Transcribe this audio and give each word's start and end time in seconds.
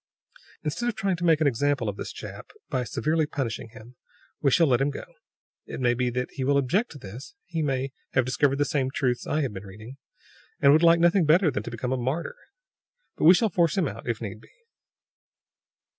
"Instead 0.63 0.89
of 0.89 0.95
trying 0.95 1.15
to 1.15 1.23
make 1.23 1.41
an 1.41 1.45
example 1.45 1.87
of 1.87 1.95
this 1.95 2.11
chap, 2.11 2.49
by 2.69 2.83
severely 2.83 3.27
punishing 3.27 3.69
him, 3.69 3.97
we 4.41 4.49
shall 4.49 4.65
let 4.65 4.81
him 4.81 4.89
go. 4.89 5.05
It 5.67 5.79
may 5.79 5.93
be 5.93 6.09
that 6.09 6.31
he 6.31 6.43
will 6.43 6.57
object 6.57 6.89
to 6.93 6.97
this; 6.97 7.35
he 7.45 7.61
may 7.61 7.91
have 8.13 8.25
discovered 8.25 8.57
the 8.57 8.65
same 8.65 8.89
truths 8.89 9.27
I 9.27 9.41
have 9.41 9.53
been 9.53 9.61
reading, 9.67 9.97
and 10.59 10.71
would 10.73 10.81
like 10.81 10.99
nothing 10.99 11.25
better 11.25 11.51
than 11.51 11.61
to 11.61 11.69
become 11.69 11.91
a 11.93 11.97
'martyr.' 11.97 12.35
But 13.15 13.25
we 13.25 13.35
shall 13.35 13.49
force 13.49 13.77
him 13.77 13.87
out, 13.87 14.09
if 14.09 14.21
need 14.21 14.41
be." 14.41 14.49